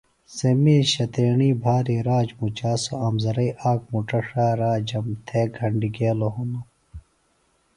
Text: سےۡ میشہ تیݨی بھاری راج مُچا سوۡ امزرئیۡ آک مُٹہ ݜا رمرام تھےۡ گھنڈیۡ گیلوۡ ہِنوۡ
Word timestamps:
سےۡ 0.35 0.55
میشہ 0.63 1.05
تیݨی 1.13 1.49
بھاری 1.63 1.97
راج 2.09 2.27
مُچا 2.39 2.71
سوۡ 2.83 2.99
امزرئیۡ 3.07 3.53
آک 3.69 3.81
مُٹہ 3.91 4.19
ݜا 4.27 4.47
رمرام 4.59 5.07
تھےۡ 5.27 5.47
گھنڈیۡ 5.55 5.93
گیلوۡ 5.95 6.33
ہِنوۡ 6.35 6.65